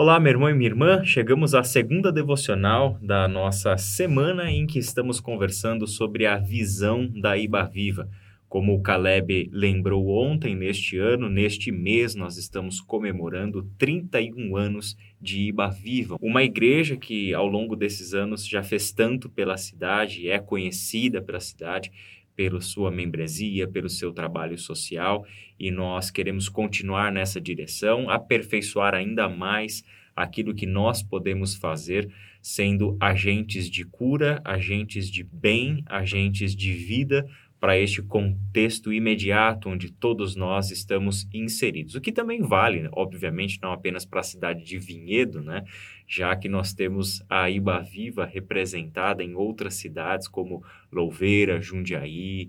Olá, 0.00 0.20
meu 0.20 0.30
irmão 0.30 0.48
e 0.48 0.54
minha 0.54 0.70
irmã. 0.70 1.04
Chegamos 1.04 1.56
à 1.56 1.64
segunda 1.64 2.12
devocional 2.12 2.96
da 3.02 3.26
nossa 3.26 3.76
semana 3.76 4.48
em 4.48 4.64
que 4.64 4.78
estamos 4.78 5.18
conversando 5.18 5.88
sobre 5.88 6.24
a 6.24 6.36
visão 6.36 7.08
da 7.20 7.36
Iba 7.36 7.64
Viva. 7.64 8.08
Como 8.48 8.72
o 8.76 8.80
Caleb 8.80 9.50
lembrou 9.52 10.06
ontem, 10.08 10.54
neste 10.54 10.96
ano, 10.96 11.28
neste 11.28 11.72
mês, 11.72 12.14
nós 12.14 12.36
estamos 12.36 12.80
comemorando 12.80 13.68
31 13.76 14.56
anos 14.56 14.96
de 15.20 15.48
Iba 15.48 15.68
Viva, 15.68 16.16
uma 16.22 16.44
igreja 16.44 16.96
que 16.96 17.34
ao 17.34 17.48
longo 17.48 17.74
desses 17.74 18.14
anos 18.14 18.46
já 18.46 18.62
fez 18.62 18.92
tanto 18.92 19.28
pela 19.28 19.56
cidade, 19.56 20.30
é 20.30 20.38
conhecida 20.38 21.20
pela 21.20 21.40
cidade 21.40 21.90
pela 22.38 22.60
sua 22.60 22.88
membresia, 22.88 23.66
pelo 23.66 23.88
seu 23.88 24.12
trabalho 24.12 24.56
social, 24.56 25.26
e 25.58 25.72
nós 25.72 26.08
queremos 26.08 26.48
continuar 26.48 27.10
nessa 27.10 27.40
direção, 27.40 28.08
aperfeiçoar 28.08 28.94
ainda 28.94 29.28
mais 29.28 29.82
aquilo 30.14 30.54
que 30.54 30.64
nós 30.64 31.02
podemos 31.02 31.56
fazer, 31.56 32.08
sendo 32.40 32.96
agentes 33.00 33.68
de 33.68 33.84
cura, 33.84 34.40
agentes 34.44 35.10
de 35.10 35.24
bem, 35.24 35.82
agentes 35.86 36.54
de 36.54 36.72
vida 36.72 37.28
para 37.60 37.78
este 37.78 38.02
contexto 38.02 38.92
imediato 38.92 39.68
onde 39.68 39.90
todos 39.90 40.36
nós 40.36 40.70
estamos 40.70 41.28
inseridos. 41.32 41.94
O 41.94 42.00
que 42.00 42.12
também 42.12 42.40
vale, 42.40 42.88
obviamente, 42.92 43.58
não 43.60 43.72
apenas 43.72 44.04
para 44.04 44.20
a 44.20 44.24
cidade 44.24 44.64
de 44.64 44.78
Vinhedo, 44.78 45.42
né? 45.42 45.64
já 46.06 46.34
que 46.36 46.48
nós 46.48 46.72
temos 46.72 47.22
a 47.28 47.50
Iba 47.50 47.80
Viva 47.80 48.24
representada 48.24 49.22
em 49.22 49.34
outras 49.34 49.74
cidades 49.74 50.28
como 50.28 50.62
Louveira, 50.90 51.60
Jundiaí, 51.60 52.48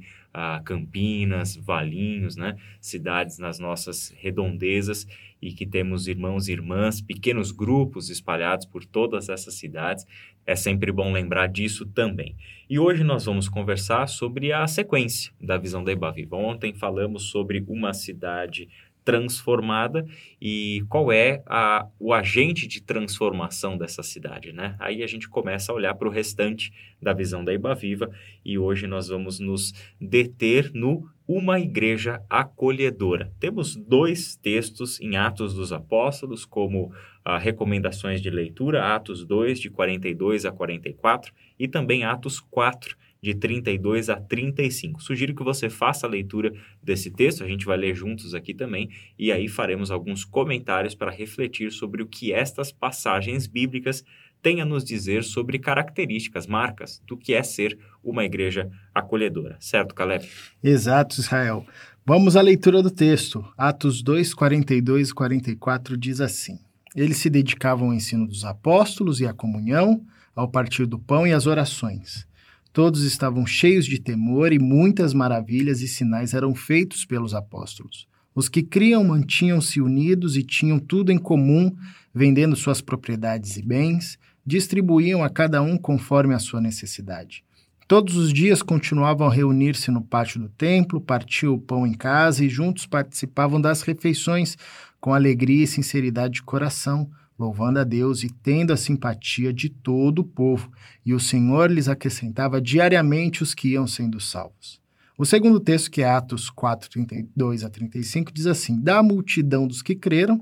Campinas, 0.64 1.56
Valinhos, 1.56 2.36
né? 2.36 2.56
cidades 2.80 3.40
nas 3.40 3.60
nossas 3.60 4.14
redondezas 4.18 5.08
e 5.42 5.54
que 5.54 5.66
temos 5.66 6.08
irmãos 6.08 6.48
e 6.48 6.52
irmãs, 6.52 7.02
pequenos 7.02 7.52
grupos 7.52 8.10
espalhados 8.10 8.66
por 8.66 8.86
todas 8.86 9.30
essas 9.30 9.56
cidades. 9.56 10.06
É 10.46 10.56
sempre 10.56 10.92
bom 10.92 11.12
lembrar 11.12 11.48
disso 11.48 11.86
também. 11.86 12.36
E 12.70 12.80
hoje 12.80 13.04
nós 13.04 13.26
vamos 13.26 13.48
conversar 13.48 14.08
sobre 14.08 14.52
a 14.52 14.66
sequência 14.68 15.32
da 15.40 15.58
visão 15.58 15.84
da 15.84 15.92
Iba 15.92 16.12
Viva. 16.12 16.36
Ontem 16.36 16.74
falamos 16.74 17.30
sobre 17.30 17.64
uma 17.68 17.94
cidade 17.94 18.68
transformada 19.04 20.06
e 20.42 20.84
qual 20.90 21.12
é 21.12 21.42
a, 21.46 21.88
o 22.00 22.14
agente 22.14 22.68
de 22.68 22.82
transformação 22.82 23.78
dessa 23.78 24.04
cidade, 24.04 24.52
né? 24.52 24.76
Aí 24.80 25.04
a 25.04 25.08
gente 25.08 25.28
começa 25.28 25.72
a 25.72 25.76
olhar 25.76 25.96
para 25.96 26.08
o 26.08 26.12
restante 26.12 26.72
da 27.02 27.14
visão 27.14 27.44
da 27.44 27.54
Iba 27.54 27.74
Viva 27.74 28.10
e 28.44 28.58
hoje 28.58 28.88
nós 28.88 29.08
vamos 29.08 29.40
nos 29.40 29.74
deter 30.00 30.72
no 30.74 31.10
uma 31.28 31.60
igreja 31.60 32.24
acolhedora. 32.28 33.32
Temos 33.40 33.76
dois 33.76 34.36
textos 34.36 35.00
em 35.00 35.16
Atos 35.16 35.54
dos 35.54 35.72
Apóstolos 35.72 36.44
como 36.44 36.92
ah, 37.24 37.38
recomendações 37.38 38.20
de 38.20 38.32
leitura, 38.32 38.96
Atos 38.96 39.24
2 39.24 39.60
de 39.60 39.70
42 39.70 40.46
a 40.46 40.52
44 40.52 41.32
e 41.60 41.68
também 41.68 42.04
Atos 42.04 42.40
4 42.40 42.98
de 43.22 43.34
32 43.34 44.10
a 44.10 44.16
35. 44.16 45.02
Sugiro 45.02 45.36
que 45.36 45.44
você 45.44 45.70
faça 45.70 46.08
a 46.08 46.10
leitura 46.10 46.54
desse 46.82 47.12
texto, 47.12 47.44
a 47.44 47.48
gente 47.48 47.66
vai 47.66 47.78
ler 47.78 47.96
juntos 47.96 48.34
aqui 48.34 48.54
também, 48.54 48.90
e 49.18 49.32
aí 49.32 49.48
faremos 49.48 49.92
alguns 49.92 50.24
comentários 50.24 50.96
para 50.96 51.12
refletir 51.12 51.72
sobre 51.72 52.02
o 52.02 52.08
que 52.08 52.32
estas 52.34 52.72
passagens 52.72 53.48
bíblicas 53.48 54.04
têm 54.42 54.62
a 54.62 54.66
nos 54.66 54.84
dizer 54.84 55.24
sobre 55.24 55.60
características, 55.60 56.48
marcas 56.48 57.02
do 57.06 57.18
que 57.18 57.34
é 57.34 57.44
ser 57.44 57.78
uma 58.04 58.24
igreja 58.24 58.70
acolhedora. 58.94 59.58
Certo, 59.60 59.94
Caleb? 59.94 60.28
Exato, 60.64 61.20
Israel. 61.20 61.66
Vamos 62.06 62.36
à 62.36 62.42
leitura 62.42 62.82
do 62.82 62.90
texto. 62.90 63.46
Atos 63.58 64.02
2, 64.02 64.34
42 64.34 65.10
e 65.10 65.14
44 65.14 65.98
diz 65.98 66.22
assim: 66.22 66.58
Eles 66.96 67.18
se 67.18 67.30
dedicavam 67.30 67.90
ao 67.90 67.94
ensino 67.94 68.26
dos 68.26 68.46
apóstolos 68.46 69.20
e 69.20 69.28
à 69.28 69.34
comunhão, 69.34 70.02
ao 70.36 70.50
partir 70.50 70.86
do 70.86 70.98
pão 70.98 71.28
e 71.28 71.34
às 71.34 71.46
orações. 71.46 72.29
Todos 72.72 73.04
estavam 73.04 73.46
cheios 73.46 73.86
de 73.86 74.00
temor 74.00 74.54
e 74.54 74.60
muitas 74.60 75.14
maravilhas 75.14 75.82
e 75.82 75.88
sinais 75.88 76.34
eram 76.34 76.54
feitos 76.54 77.04
pelos 77.04 77.34
apóstolos. 77.34 78.08
Os 78.36 78.48
que 78.48 78.62
criam 78.62 79.04
mantinham-se 79.04 79.82
unidos 79.82 80.38
e 80.38 80.44
tinham 80.44 80.80
tudo 80.80 81.12
em 81.12 81.18
comum, 81.18 81.76
vendendo 82.14 82.56
suas 82.56 82.80
propriedades 82.80 83.58
e 83.58 83.62
bens, 83.62 84.18
distribuíam 84.46 85.24
a 85.24 85.30
cada 85.30 85.62
um 85.62 85.78
conforme 85.78 86.34
a 86.34 86.40
sua 86.40 86.62
necessidade. 86.62 87.44
Todos 87.88 88.16
os 88.16 88.32
dias 88.32 88.62
continuavam 88.62 89.28
a 89.28 89.34
reunir-se 89.34 89.90
no 89.90 90.04
pátio 90.04 90.40
do 90.40 90.50
templo, 90.50 91.02
partiam 91.02 91.56
o 91.56 91.60
pão 91.60 91.88
em 91.88 91.94
casa 91.94 92.46
e 92.46 92.50
juntos 92.50 92.86
participavam 92.86 93.60
das 93.60 93.82
refeições 93.82 94.56
com 95.02 95.12
alegria 95.12 95.64
e 95.64 95.68
sinceridade 95.68 96.36
de 96.36 96.44
coração, 96.44 97.10
louvando 97.40 97.80
a 97.80 97.86
Deus 97.86 98.24
e 98.24 98.30
tendo 98.30 98.74
a 98.74 98.78
simpatia 98.78 99.54
de 99.54 99.70
todo 99.70 100.20
o 100.20 100.26
povo, 100.26 100.70
e 101.06 101.14
o 101.14 101.20
Senhor 101.20 101.72
lhes 101.72 101.88
acrescentava 101.88 102.62
diariamente 102.62 103.42
os 103.42 103.54
que 103.54 103.70
iam 103.70 103.88
sendo 103.88 104.20
salvos. 104.20 104.82
O 105.18 105.26
segundo 105.26 105.60
texto, 105.60 105.90
que 105.90 106.02
é 106.02 106.10
Atos 106.10 106.50
4, 106.50 106.90
32 106.90 107.64
a 107.64 107.70
35, 107.70 108.32
diz 108.32 108.46
assim: 108.46 108.80
Da 108.80 109.02
multidão 109.02 109.68
dos 109.68 109.82
que 109.82 109.96
creram, 109.96 110.42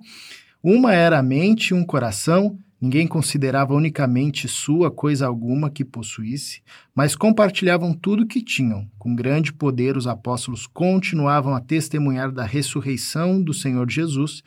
uma 0.62 0.94
era 0.94 1.19
a 1.19 1.24
mente 1.24 1.69
e 1.69 1.74
um 1.74 1.84
coração, 1.84 2.59
ninguém 2.80 3.08
considerava 3.08 3.74
unicamente 3.74 4.48
sua 4.48 4.92
coisa 4.92 5.26
alguma 5.28 5.70
que 5.70 5.84
possuísse, 5.84 6.62
mas 6.94 7.16
compartilhavam 7.16 7.94
tudo 7.94 8.24
o 8.24 8.28
que 8.28 8.42
tinham. 8.42 8.90
Com 8.98 9.16
grande 9.16 9.52
poder, 9.52 9.98
os 9.98 10.08
apóstolos 10.08 10.68
continuavam 10.68 11.56
a 11.56 11.62
testemunhar 11.62 12.32
da 12.32 12.46
ressurreição 12.46 13.42
do 13.42 13.54
Senhor 13.54 13.90
Jesus 13.90 14.44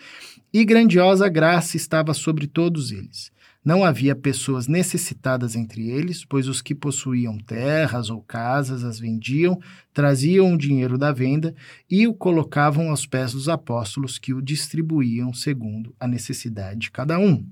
e 0.53 0.65
grandiosa 0.65 1.29
graça 1.29 1.77
estava 1.77 2.13
sobre 2.15 2.47
todos 2.47 2.91
eles. 2.93 3.31
Não 3.63 3.85
havia 3.85 4.17
pessoas 4.17 4.67
necessitadas 4.67 5.55
entre 5.55 5.91
eles, 5.91 6.25
pois 6.25 6.49
os 6.49 6.63
que 6.63 6.75
possuíam 6.75 7.37
terras 7.37 8.09
ou 8.09 8.23
casas 8.23 8.85
as 8.85 8.99
vendiam, 8.99 9.61
traziam 9.93 10.55
o 10.55 10.59
dinheiro 10.59 10.97
da 10.97 11.13
venda 11.13 11.55
e 11.89 12.09
o 12.09 12.15
colocavam 12.15 12.89
aos 12.89 13.05
pés 13.05 13.33
dos 13.33 13.51
apóstolos, 13.51 14.19
que 14.19 14.33
o 14.33 14.41
distribuíam 14.41 15.35
segundo 15.35 15.95
a 16.01 16.09
necessidade 16.09 16.81
de 16.81 16.91
cada 16.91 17.19
um. 17.19 17.47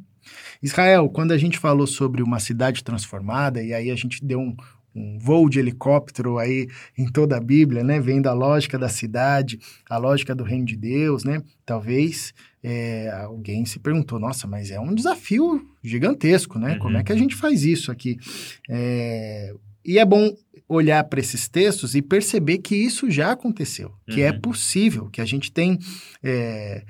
Israel, 0.63 1.09
quando 1.09 1.33
a 1.33 1.39
gente 1.39 1.59
falou 1.59 1.87
sobre 1.87 2.23
uma 2.23 2.41
cidade 2.41 2.83
transformada, 2.83 3.63
e 3.63 3.73
aí 3.73 3.91
a 3.91 3.97
gente 3.97 4.25
deu 4.25 4.41
um, 4.41 4.57
um 4.95 5.19
voo 5.19 5.49
de 5.49 5.59
helicóptero 5.59 6.39
aí 6.39 6.69
em 6.97 7.07
toda 7.07 7.37
a 7.37 7.41
Bíblia, 7.41 7.85
né? 7.85 8.01
Vendo 8.01 8.27
a 8.27 8.33
lógica 8.33 8.79
da 8.79 8.89
cidade, 8.89 9.59
a 9.89 9.97
lógica 9.97 10.35
do 10.35 10.45
reino 10.45 10.65
de 10.65 10.77
Deus, 10.77 11.25
né? 11.25 11.43
Talvez 11.65 12.35
é, 12.63 13.11
alguém 13.25 13.65
se 13.65 13.79
perguntou, 13.79 14.19
nossa, 14.19 14.47
mas 14.47 14.71
é 14.71 14.81
um 14.81 14.95
desafio 14.95 15.65
gigantesco, 15.83 16.59
né? 16.59 16.75
Uhum. 16.75 16.79
Como 16.79 16.97
é 16.97 17.03
que 17.03 17.13
a 17.13 17.17
gente 17.17 17.35
faz 17.35 17.65
isso 17.65 17.93
aqui? 17.93 18.19
É, 18.69 19.55
e 19.85 19.99
é 19.99 20.05
bom 20.05 20.35
olhar 20.69 21.03
para 21.05 21.21
esses 21.21 21.49
textos 21.49 21.95
e 21.95 22.03
perceber 22.03 22.59
que 22.59 22.77
isso 22.77 23.11
já 23.11 23.33
aconteceu, 23.33 23.93
que 24.07 24.21
é 24.21 24.31
uhum. 24.31 24.37
é 24.37 24.39
possível, 24.39 25.09
que 25.11 25.21
a 25.21 25.25
gente 25.25 25.51
tem 25.51 25.79
é, 26.23 26.85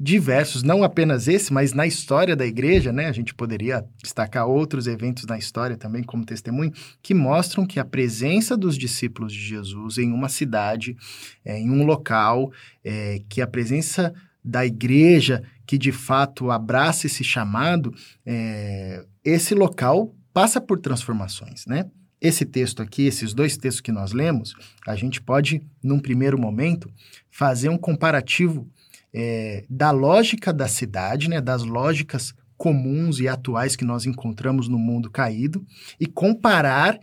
diversos, 0.00 0.62
não 0.62 0.84
apenas 0.84 1.26
esse, 1.26 1.52
mas 1.52 1.72
na 1.72 1.84
história 1.84 2.36
da 2.36 2.46
igreja, 2.46 2.92
né? 2.92 3.06
A 3.06 3.12
gente 3.12 3.34
poderia 3.34 3.84
destacar 4.00 4.46
outros 4.46 4.86
eventos 4.86 5.26
na 5.26 5.36
história 5.36 5.76
também 5.76 6.04
como 6.04 6.24
testemunho, 6.24 6.72
que 7.02 7.12
mostram 7.12 7.66
que 7.66 7.80
a 7.80 7.84
presença 7.84 8.56
dos 8.56 8.78
discípulos 8.78 9.32
de 9.32 9.40
Jesus 9.40 9.98
em 9.98 10.12
uma 10.12 10.28
cidade, 10.28 10.96
é, 11.44 11.58
em 11.58 11.68
um 11.68 11.84
local, 11.84 12.52
é, 12.84 13.20
que 13.28 13.40
a 13.40 13.46
presença 13.46 14.14
da 14.44 14.64
igreja 14.64 15.42
que 15.66 15.76
de 15.76 15.90
fato 15.90 16.50
abraça 16.50 17.06
esse 17.06 17.24
chamado, 17.24 17.92
é, 18.24 19.04
esse 19.24 19.52
local 19.52 20.14
passa 20.32 20.60
por 20.60 20.78
transformações, 20.78 21.66
né? 21.66 21.84
Esse 22.20 22.44
texto 22.44 22.82
aqui, 22.82 23.02
esses 23.02 23.34
dois 23.34 23.56
textos 23.56 23.80
que 23.80 23.92
nós 23.92 24.12
lemos, 24.12 24.54
a 24.86 24.94
gente 24.94 25.20
pode, 25.20 25.60
num 25.82 25.98
primeiro 25.98 26.38
momento, 26.38 26.90
fazer 27.30 27.68
um 27.68 27.76
comparativo 27.76 28.68
é, 29.12 29.64
da 29.68 29.90
lógica 29.90 30.52
da 30.52 30.68
cidade, 30.68 31.28
né, 31.28 31.40
das 31.40 31.62
lógicas 31.62 32.34
comuns 32.56 33.20
e 33.20 33.28
atuais 33.28 33.76
que 33.76 33.84
nós 33.84 34.04
encontramos 34.04 34.68
no 34.68 34.78
mundo 34.78 35.10
caído 35.10 35.64
e 35.98 36.06
comparar 36.06 36.98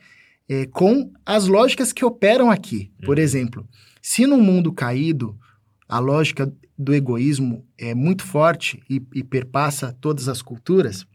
é, 0.48 0.66
com 0.66 1.12
as 1.26 1.48
lógicas 1.48 1.94
que 1.94 2.06
operam 2.06 2.52
aqui. 2.52 2.92
Por 3.04 3.18
uhum. 3.18 3.24
exemplo, 3.24 3.68
se 4.02 4.28
no 4.28 4.38
mundo 4.38 4.72
caído 4.72 5.38
a 5.88 6.00
lógica 6.00 6.52
do 6.78 6.94
egoísmo 6.94 7.66
é 7.78 7.96
muito 7.96 8.24
forte 8.24 8.84
e, 8.90 9.02
e 9.14 9.24
perpassa 9.24 9.96
todas 10.00 10.28
as 10.28 10.42
culturas, 10.42 11.08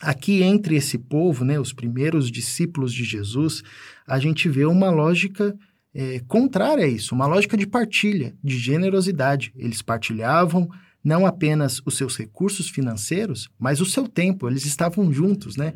aqui 0.00 0.42
entre 0.42 0.76
esse 0.76 0.98
povo, 0.98 1.44
né, 1.44 1.60
os 1.60 1.72
primeiros 1.72 2.30
discípulos 2.30 2.92
de 2.92 3.04
Jesus, 3.04 3.62
a 4.06 4.18
gente 4.18 4.48
vê 4.48 4.64
uma 4.64 4.90
lógica 4.90 5.56
é, 5.94 6.20
contrária 6.26 6.84
a 6.84 6.88
isso, 6.88 7.14
uma 7.14 7.26
lógica 7.26 7.56
de 7.56 7.66
partilha, 7.66 8.34
de 8.42 8.58
generosidade. 8.58 9.52
Eles 9.56 9.80
partilhavam 9.80 10.68
não 11.04 11.26
apenas 11.26 11.80
os 11.84 11.96
seus 11.96 12.16
recursos 12.16 12.68
financeiros, 12.68 13.50
mas 13.58 13.80
o 13.80 13.86
seu 13.86 14.08
tempo, 14.08 14.48
eles 14.48 14.64
estavam 14.64 15.12
juntos, 15.12 15.56
né? 15.56 15.74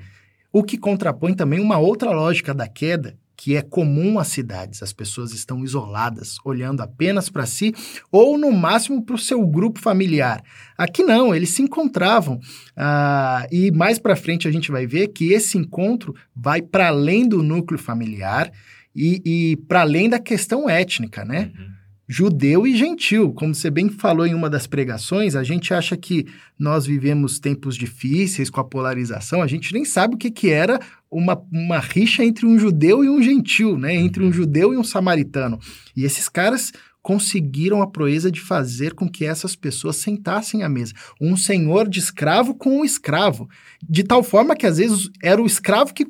O 0.50 0.62
que 0.62 0.78
contrapõe 0.78 1.34
também 1.34 1.60
uma 1.60 1.76
outra 1.76 2.10
lógica 2.10 2.54
da 2.54 2.66
queda, 2.66 3.16
que 3.36 3.54
é 3.54 3.62
comum 3.62 4.18
às 4.18 4.28
cidades. 4.28 4.82
As 4.82 4.92
pessoas 4.92 5.32
estão 5.32 5.62
isoladas, 5.62 6.38
olhando 6.44 6.80
apenas 6.80 7.28
para 7.28 7.46
si 7.46 7.72
ou, 8.10 8.36
no 8.36 8.50
máximo, 8.50 9.04
para 9.04 9.14
o 9.14 9.18
seu 9.18 9.46
grupo 9.46 9.78
familiar. 9.78 10.42
Aqui 10.76 11.04
não, 11.04 11.32
eles 11.32 11.50
se 11.50 11.62
encontravam. 11.62 12.40
Ah, 12.74 13.46
e 13.52 13.70
mais 13.70 13.98
para 13.98 14.16
frente 14.16 14.48
a 14.48 14.50
gente 14.50 14.72
vai 14.72 14.86
ver 14.86 15.08
que 15.08 15.32
esse 15.32 15.56
encontro 15.56 16.16
vai 16.34 16.60
para 16.60 16.88
além 16.88 17.28
do 17.28 17.42
núcleo 17.42 17.78
familiar 17.78 18.50
e, 18.98 19.22
e 19.52 19.56
para 19.68 19.82
além 19.82 20.08
da 20.08 20.18
questão 20.18 20.68
étnica, 20.68 21.24
né? 21.24 21.52
Uhum 21.56 21.78
judeu 22.08 22.66
e 22.66 22.74
gentil. 22.74 23.32
Como 23.34 23.54
você 23.54 23.70
bem 23.70 23.90
falou 23.90 24.26
em 24.26 24.34
uma 24.34 24.48
das 24.48 24.66
pregações, 24.66 25.36
a 25.36 25.44
gente 25.44 25.74
acha 25.74 25.96
que 25.96 26.26
nós 26.58 26.86
vivemos 26.86 27.38
tempos 27.38 27.76
difíceis 27.76 28.48
com 28.48 28.60
a 28.60 28.64
polarização, 28.64 29.42
a 29.42 29.46
gente 29.46 29.74
nem 29.74 29.84
sabe 29.84 30.14
o 30.14 30.18
que, 30.18 30.30
que 30.30 30.48
era 30.48 30.80
uma, 31.10 31.40
uma 31.52 31.78
rixa 31.78 32.24
entre 32.24 32.46
um 32.46 32.58
judeu 32.58 33.04
e 33.04 33.10
um 33.10 33.22
gentil, 33.22 33.76
né? 33.76 33.94
entre 33.94 34.24
um 34.24 34.32
judeu 34.32 34.72
e 34.72 34.78
um 34.78 34.84
samaritano. 34.84 35.60
E 35.94 36.04
esses 36.04 36.28
caras 36.28 36.72
conseguiram 37.08 37.80
a 37.80 37.86
proeza 37.86 38.30
de 38.30 38.38
fazer 38.38 38.92
com 38.92 39.08
que 39.08 39.24
essas 39.24 39.56
pessoas 39.56 39.96
sentassem 39.96 40.62
à 40.62 40.68
mesa. 40.68 40.92
Um 41.18 41.38
senhor 41.38 41.88
de 41.88 41.98
escravo 41.98 42.54
com 42.54 42.80
um 42.80 42.84
escravo. 42.84 43.48
De 43.82 44.04
tal 44.04 44.22
forma 44.22 44.54
que, 44.54 44.66
às 44.66 44.76
vezes, 44.76 45.08
era 45.22 45.40
o 45.40 45.46
escravo 45.46 45.94
que 45.94 46.04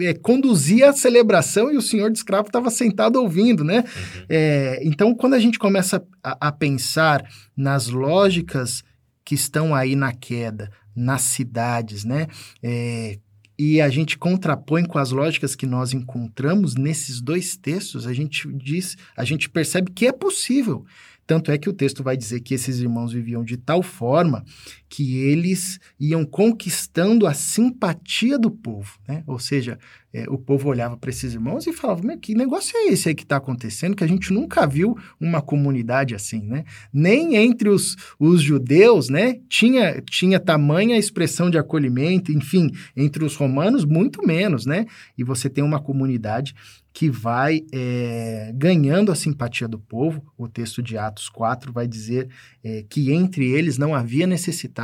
é, 0.00 0.14
conduzia 0.14 0.88
a 0.88 0.92
celebração 0.94 1.70
e 1.70 1.76
o 1.76 1.82
senhor 1.82 2.10
de 2.10 2.16
escravo 2.16 2.46
estava 2.46 2.70
sentado 2.70 3.16
ouvindo, 3.16 3.62
né? 3.62 3.80
Uhum. 3.80 4.24
É, 4.26 4.80
então, 4.82 5.14
quando 5.14 5.34
a 5.34 5.38
gente 5.38 5.58
começa 5.58 6.02
a, 6.24 6.48
a 6.48 6.50
pensar 6.50 7.28
nas 7.54 7.88
lógicas 7.88 8.82
que 9.22 9.34
estão 9.34 9.74
aí 9.74 9.94
na 9.94 10.14
queda, 10.14 10.70
nas 10.96 11.20
cidades, 11.20 12.04
né? 12.04 12.26
É, 12.62 13.18
e 13.64 13.80
a 13.80 13.88
gente 13.88 14.18
contrapõe 14.18 14.84
com 14.84 14.98
as 14.98 15.12
lógicas 15.12 15.54
que 15.54 15.66
nós 15.66 15.94
encontramos 15.94 16.74
nesses 16.74 17.20
dois 17.20 17.56
textos, 17.56 18.08
a 18.08 18.12
gente 18.12 18.52
diz, 18.54 18.96
a 19.16 19.24
gente 19.24 19.48
percebe 19.48 19.92
que 19.92 20.04
é 20.04 20.10
possível. 20.10 20.84
Tanto 21.24 21.52
é 21.52 21.56
que 21.56 21.68
o 21.68 21.72
texto 21.72 22.02
vai 22.02 22.16
dizer 22.16 22.40
que 22.40 22.54
esses 22.54 22.80
irmãos 22.80 23.12
viviam 23.12 23.44
de 23.44 23.56
tal 23.56 23.80
forma 23.80 24.44
que 24.92 25.16
eles 25.16 25.80
iam 25.98 26.22
conquistando 26.22 27.26
a 27.26 27.32
simpatia 27.32 28.38
do 28.38 28.50
povo, 28.50 28.98
né? 29.08 29.24
Ou 29.26 29.38
seja, 29.38 29.78
é, 30.12 30.26
o 30.28 30.36
povo 30.36 30.68
olhava 30.68 30.98
para 30.98 31.08
esses 31.08 31.32
irmãos 31.32 31.66
e 31.66 31.72
falava: 31.72 32.02
Meu, 32.02 32.18
que 32.18 32.34
negócio 32.34 32.76
é 32.76 32.88
esse 32.88 33.08
aí 33.08 33.14
que 33.14 33.22
está 33.22 33.36
acontecendo? 33.36 33.96
Que 33.96 34.04
a 34.04 34.06
gente 34.06 34.30
nunca 34.30 34.66
viu 34.66 34.94
uma 35.18 35.40
comunidade 35.40 36.14
assim, 36.14 36.42
né? 36.42 36.64
Nem 36.92 37.36
entre 37.36 37.70
os, 37.70 37.96
os 38.18 38.42
judeus, 38.42 39.08
né? 39.08 39.40
Tinha, 39.48 40.02
tinha 40.02 40.38
tamanha 40.38 40.98
expressão 40.98 41.48
de 41.48 41.56
acolhimento, 41.56 42.30
enfim, 42.30 42.70
entre 42.94 43.24
os 43.24 43.34
romanos, 43.34 43.86
muito 43.86 44.26
menos, 44.26 44.66
né? 44.66 44.84
E 45.16 45.24
você 45.24 45.48
tem 45.48 45.64
uma 45.64 45.80
comunidade 45.80 46.54
que 46.92 47.08
vai 47.08 47.64
é, 47.72 48.52
ganhando 48.54 49.10
a 49.10 49.14
simpatia 49.14 49.66
do 49.66 49.78
povo. 49.78 50.22
O 50.36 50.46
texto 50.46 50.82
de 50.82 50.98
Atos 50.98 51.28
4 51.28 51.72
vai 51.72 51.88
dizer 51.88 52.28
é, 52.62 52.84
que 52.88 53.10
entre 53.12 53.50
eles 53.50 53.78
não 53.78 53.94
havia 53.94 54.26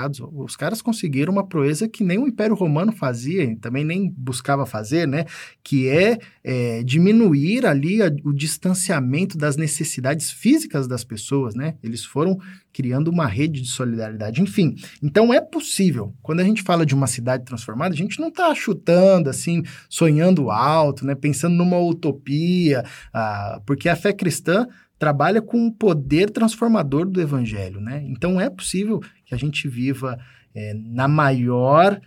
Os 0.06 0.56
caras 0.56 0.82
conseguiram 0.82 1.32
uma 1.32 1.46
proeza 1.46 1.88
que 1.88 2.04
nem 2.04 2.18
o 2.18 2.26
Império 2.26 2.54
Romano 2.54 2.92
fazia, 2.92 3.56
também 3.60 3.84
nem 3.84 4.12
buscava 4.16 4.66
fazer, 4.66 5.06
né? 5.06 5.24
Que 5.62 5.88
é, 5.88 6.18
é 6.44 6.82
diminuir 6.82 7.66
ali 7.66 8.02
a, 8.02 8.10
o 8.24 8.32
distanciamento 8.32 9.36
das 9.36 9.56
necessidades 9.56 10.30
físicas 10.30 10.86
das 10.86 11.04
pessoas, 11.04 11.54
né? 11.54 11.74
Eles 11.82 12.04
foram 12.04 12.38
criando 12.72 13.08
uma 13.08 13.26
rede 13.26 13.60
de 13.60 13.68
solidariedade. 13.68 14.40
Enfim, 14.42 14.76
então 15.02 15.32
é 15.34 15.40
possível. 15.40 16.14
Quando 16.22 16.40
a 16.40 16.44
gente 16.44 16.62
fala 16.62 16.86
de 16.86 16.94
uma 16.94 17.06
cidade 17.06 17.44
transformada, 17.44 17.94
a 17.94 17.96
gente 17.96 18.20
não 18.20 18.28
está 18.28 18.54
chutando 18.54 19.28
assim, 19.28 19.62
sonhando 19.88 20.50
alto, 20.50 21.04
né? 21.04 21.14
Pensando 21.14 21.56
numa 21.56 21.78
utopia, 21.78 22.84
ah, 23.12 23.60
porque 23.66 23.88
a 23.88 23.96
fé 23.96 24.12
cristã 24.12 24.66
trabalha 24.98 25.40
com 25.40 25.66
o 25.66 25.72
poder 25.72 26.30
transformador 26.30 27.08
do 27.08 27.20
evangelho, 27.20 27.80
né? 27.80 28.02
Então 28.06 28.40
é 28.40 28.50
possível 28.50 29.00
que 29.28 29.34
a 29.34 29.38
gente 29.38 29.68
viva 29.68 30.18
é, 30.54 30.72
na 30.74 31.06
maior 31.06 32.00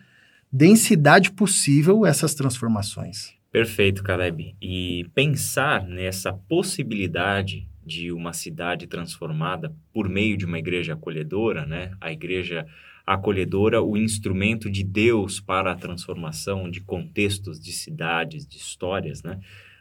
densidade 0.51 1.31
possível 1.31 2.05
essas 2.05 2.33
transformações. 2.33 3.33
Perfeito, 3.51 4.01
Caleb. 4.01 4.55
E 4.61 5.05
pensar 5.13 5.85
nessa 5.85 6.33
possibilidade 6.33 7.67
de 7.85 8.11
uma 8.11 8.33
cidade 8.33 8.87
transformada 8.87 9.73
por 9.93 10.09
meio 10.09 10.37
de 10.37 10.45
uma 10.45 10.57
igreja 10.57 10.93
acolhedora, 10.93 11.65
né? 11.65 11.91
A 11.99 12.11
igreja 12.11 12.65
acolhedora, 13.05 13.81
o 13.81 13.97
instrumento 13.97 14.69
de 14.69 14.83
Deus 14.83 15.39
para 15.39 15.71
a 15.71 15.75
transformação 15.75 16.69
de 16.69 16.81
contextos, 16.81 17.59
de 17.59 17.71
cidades, 17.71 18.47
de 18.47 18.57
histórias, 18.57 19.21
né? 19.23 19.39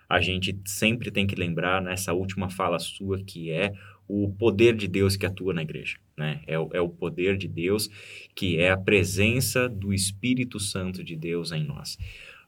A 0.08 0.20
gente 0.20 0.58
sempre 0.64 1.10
tem 1.10 1.26
que 1.26 1.36
lembrar 1.36 1.80
nessa 1.80 2.12
última 2.12 2.50
fala 2.50 2.78
sua 2.80 3.22
que 3.22 3.50
é 3.50 3.72
o 4.10 4.34
poder 4.36 4.74
de 4.74 4.88
Deus 4.88 5.14
que 5.14 5.24
atua 5.24 5.54
na 5.54 5.62
igreja, 5.62 5.96
né? 6.16 6.40
É, 6.46 6.54
é 6.54 6.80
o 6.80 6.88
poder 6.88 7.36
de 7.36 7.46
Deus 7.46 7.88
que 8.34 8.58
é 8.58 8.70
a 8.70 8.76
presença 8.76 9.68
do 9.68 9.94
Espírito 9.94 10.58
Santo 10.58 11.04
de 11.04 11.14
Deus 11.14 11.52
em 11.52 11.64
nós. 11.64 11.96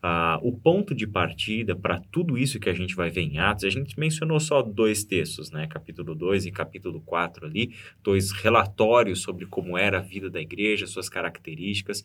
Ah, 0.05 0.41
o 0.43 0.51
ponto 0.51 0.97
de 0.97 1.07
partida 1.07 1.77
para 1.77 2.01
tudo 2.11 2.37
isso 2.37 2.59
que 2.59 2.69
a 2.69 2.73
gente 2.73 2.97
vai 2.97 3.09
ver 3.09 3.21
em 3.21 3.39
Atos, 3.39 3.63
a 3.63 3.71
gente 3.71 3.97
mencionou 4.01 4.41
só 4.41 4.61
dois 4.61 5.05
textos, 5.05 5.53
né? 5.53 5.69
Capítulo 5.69 6.17
2 6.17 6.47
e 6.47 6.51
capítulo 6.51 7.01
4 7.03 7.47
ali, 7.47 7.73
dois 8.03 8.33
relatórios 8.33 9.23
sobre 9.23 9.47
como 9.47 9.79
era 9.79 9.99
a 9.99 10.03
vida 10.03 10.29
da 10.29 10.41
igreja, 10.41 10.89
suas 10.89 11.09
características, 11.09 12.05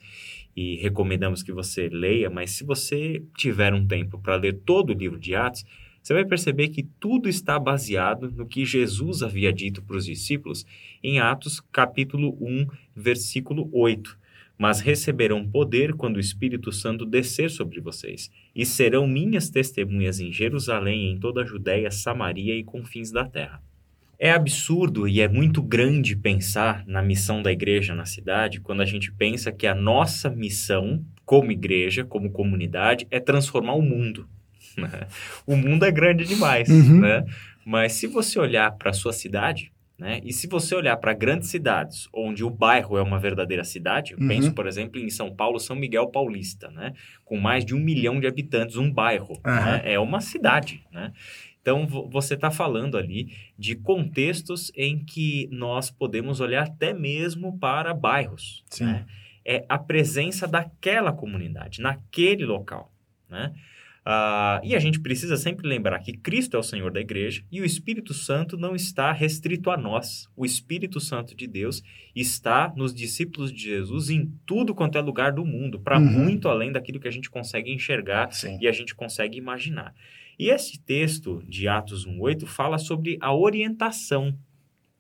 e 0.56 0.76
recomendamos 0.76 1.42
que 1.42 1.52
você 1.52 1.90
leia, 1.90 2.30
mas 2.30 2.52
se 2.52 2.64
você 2.64 3.24
tiver 3.36 3.74
um 3.74 3.88
tempo 3.88 4.20
para 4.20 4.36
ler 4.36 4.62
todo 4.64 4.92
o 4.92 4.94
livro 4.94 5.20
de 5.20 5.34
Atos, 5.34 5.66
você 6.08 6.14
vai 6.14 6.24
perceber 6.24 6.70
que 6.70 6.84
tudo 6.84 7.28
está 7.28 7.60
baseado 7.60 8.32
no 8.32 8.46
que 8.48 8.64
Jesus 8.64 9.22
havia 9.22 9.52
dito 9.52 9.82
para 9.82 9.98
os 9.98 10.06
discípulos 10.06 10.66
em 11.04 11.20
Atos 11.20 11.60
capítulo 11.70 12.38
1, 12.40 12.66
versículo 12.96 13.70
8 13.74 14.18
mas 14.58 14.80
receberão 14.80 15.46
poder 15.46 15.94
quando 15.94 16.16
o 16.16 16.20
Espírito 16.22 16.72
Santo 16.72 17.06
descer 17.06 17.52
sobre 17.52 17.80
vocês, 17.80 18.32
e 18.56 18.66
serão 18.66 19.06
minhas 19.06 19.52
testemunhas 19.52 20.20
em 20.20 20.32
Jerusalém, 20.32 21.12
em 21.12 21.20
toda 21.20 21.42
a 21.44 21.46
Judéia, 21.46 21.92
Samaria 21.92 22.56
e 22.56 22.64
confins 22.64 23.12
da 23.12 23.24
terra. 23.24 23.62
É 24.18 24.32
absurdo 24.32 25.08
e 25.08 25.22
é 25.22 25.28
muito 25.28 25.62
grande 25.62 26.16
pensar 26.16 26.84
na 26.88 27.04
missão 27.04 27.44
da 27.44 27.52
igreja 27.52 27.94
na 27.94 28.06
cidade 28.06 28.60
quando 28.60 28.82
a 28.82 28.86
gente 28.86 29.12
pensa 29.12 29.52
que 29.52 29.68
a 29.68 29.76
nossa 29.76 30.28
missão, 30.28 31.06
como 31.24 31.52
igreja, 31.52 32.04
como 32.04 32.32
comunidade, 32.32 33.06
é 33.12 33.20
transformar 33.20 33.74
o 33.74 33.82
mundo. 33.84 34.28
Né? 34.88 35.08
O 35.46 35.56
mundo 35.56 35.86
é 35.86 35.92
grande 35.92 36.24
demais, 36.24 36.70
uhum. 36.70 37.02
né? 37.02 37.26
Mas 37.66 37.94
se 37.94 38.06
você 38.06 38.40
olhar 38.40 38.72
para 38.78 38.92
a 38.92 38.94
sua 38.94 39.12
cidade, 39.12 39.72
né? 39.98 40.22
E 40.24 40.32
se 40.32 40.48
você 40.48 40.76
olhar 40.76 40.96
para 40.98 41.12
grandes 41.14 41.50
cidades, 41.50 42.08
onde 42.14 42.44
o 42.44 42.50
bairro 42.50 42.98
é 42.98 43.02
uma 43.02 43.20
verdadeira 43.20 43.64
cidade, 43.64 44.14
eu 44.14 44.20
uhum. 44.20 44.28
penso, 44.28 44.54
por 44.54 44.68
exemplo, 44.68 45.00
em 45.00 45.10
São 45.10 45.36
Paulo, 45.36 45.60
São 45.60 45.76
Miguel 45.76 46.08
Paulista, 46.08 46.70
né? 46.70 46.94
com 47.26 47.38
mais 47.38 47.66
de 47.66 47.74
um 47.74 47.80
milhão 47.80 48.20
de 48.20 48.28
habitantes, 48.28 48.76
um 48.76 48.92
bairro, 48.92 49.42
uhum. 49.44 49.56
né? 49.56 49.82
é 49.84 50.00
uma 50.00 50.22
cidade. 50.22 50.84
Né? 50.92 51.12
Então, 51.60 51.88
você 51.88 52.36
está 52.36 52.52
falando 52.52 52.96
ali 52.96 53.30
de 53.58 53.76
contextos 53.76 54.72
em 54.76 55.04
que 55.04 55.50
nós 55.52 55.90
podemos 55.90 56.40
olhar 56.40 56.64
até 56.64 56.94
mesmo 56.94 57.58
para 57.58 57.92
bairros. 57.94 58.64
Né? 58.80 59.04
É 59.44 59.66
a 59.68 59.80
presença 59.80 60.48
daquela 60.48 61.12
comunidade, 61.12 61.82
naquele 61.82 62.46
local. 62.46 62.94
Né? 63.28 63.52
Uh, 64.08 64.64
e 64.64 64.74
a 64.74 64.80
gente 64.80 65.02
precisa 65.02 65.36
sempre 65.36 65.68
lembrar 65.68 66.00
que 66.00 66.14
Cristo 66.14 66.56
é 66.56 66.60
o 66.60 66.64
Senhor 66.64 66.90
da 66.94 67.02
igreja 67.02 67.44
e 67.52 67.60
o 67.60 67.66
Espírito 67.66 68.14
Santo 68.14 68.56
não 68.56 68.74
está 68.74 69.12
restrito 69.12 69.70
a 69.70 69.76
nós. 69.76 70.30
O 70.34 70.46
Espírito 70.46 70.98
Santo 71.02 71.36
de 71.36 71.46
Deus 71.46 71.84
está 72.16 72.74
nos 72.74 72.94
discípulos 72.94 73.52
de 73.52 73.64
Jesus 73.64 74.10
em 74.10 74.32
tudo 74.46 74.74
quanto 74.74 74.98
é 74.98 75.02
lugar 75.02 75.34
do 75.34 75.44
mundo, 75.44 75.78
para 75.78 76.00
uhum. 76.00 76.06
muito 76.06 76.48
além 76.48 76.72
daquilo 76.72 77.02
que 77.02 77.08
a 77.10 77.12
gente 77.12 77.30
consegue 77.30 77.70
enxergar 77.70 78.32
Sim. 78.32 78.58
e 78.62 78.68
a 78.70 78.72
gente 78.72 78.96
consegue 78.96 79.38
imaginar. 79.38 79.94
E 80.40 80.52
esse 80.52 80.80
texto 80.80 81.44
de 81.46 81.68
Atos 81.68 82.08
1,8 82.08 82.46
fala 82.46 82.78
sobre 82.78 83.18
a 83.20 83.36
orientação 83.36 84.34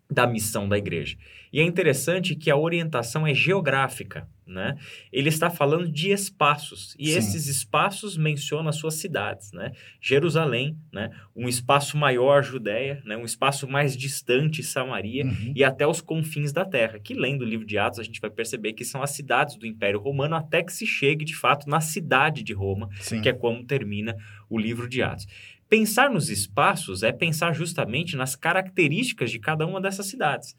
da 0.09 0.25
missão 0.25 0.67
da 0.67 0.77
igreja. 0.77 1.17
E 1.51 1.59
é 1.59 1.63
interessante 1.63 2.35
que 2.35 2.49
a 2.49 2.57
orientação 2.57 3.25
é 3.25 3.33
geográfica 3.33 4.27
né? 4.47 4.77
Ele 5.11 5.29
está 5.29 5.49
falando 5.49 5.91
de 5.91 6.11
espaços 6.11 6.95
e 6.97 7.07
Sim. 7.07 7.17
esses 7.17 7.47
espaços 7.47 8.17
mencionam 8.17 8.69
as 8.69 8.77
suas 8.77 8.95
cidades, 8.95 9.51
né? 9.51 9.73
Jerusalém, 10.01 10.77
né? 10.91 11.11
Um 11.35 11.49
espaço 11.49 11.97
maior, 11.97 12.41
Judéia, 12.41 13.01
né? 13.05 13.17
Um 13.17 13.25
espaço 13.25 13.67
mais 13.67 13.95
distante, 13.95 14.63
Samaria 14.63 15.25
uhum. 15.25 15.53
e 15.55 15.63
até 15.63 15.85
os 15.85 15.99
confins 15.99 16.53
da 16.53 16.63
terra. 16.63 16.99
Que 16.99 17.13
lendo 17.13 17.41
o 17.41 17.45
livro 17.45 17.65
de 17.65 17.77
Atos 17.77 17.99
a 17.99 18.03
gente 18.03 18.21
vai 18.21 18.29
perceber 18.29 18.73
que 18.73 18.85
são 18.85 19.03
as 19.03 19.11
cidades 19.11 19.57
do 19.57 19.67
Império 19.67 19.99
Romano 19.99 20.35
até 20.35 20.63
que 20.63 20.71
se 20.71 20.85
chegue 20.85 21.25
de 21.25 21.35
fato 21.35 21.69
na 21.69 21.81
cidade 21.81 22.41
de 22.43 22.53
Roma, 22.53 22.89
Sim. 23.01 23.21
que 23.21 23.29
é 23.29 23.33
como 23.33 23.65
termina 23.65 24.15
o 24.49 24.57
livro 24.57 24.87
de 24.87 25.01
Atos. 25.01 25.27
Pensar 25.69 26.09
nos 26.09 26.29
espaços 26.29 27.03
é 27.03 27.11
pensar 27.11 27.53
justamente 27.53 28.15
nas 28.15 28.35
características 28.35 29.29
de 29.29 29.39
cada 29.39 29.65
uma 29.67 29.81
dessas 29.81 30.05
cidades. 30.05 30.55